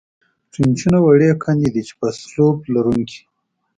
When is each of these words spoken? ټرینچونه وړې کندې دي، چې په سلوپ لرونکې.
ټرینچونه 0.51 0.97
وړې 1.01 1.29
کندې 1.43 1.69
دي، 1.73 1.81
چې 1.87 1.93
په 1.99 2.07
سلوپ 2.21 2.59
لرونکې. 2.73 3.19